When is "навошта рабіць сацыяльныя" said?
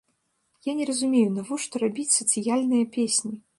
1.35-2.91